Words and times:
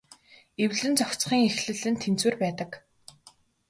Эвлэн 0.63 0.93
зохицохын 0.99 1.41
эхлэл 1.49 1.83
нь 1.91 1.99
тэнцвэр 2.03 2.35
байдаг. 2.43 2.71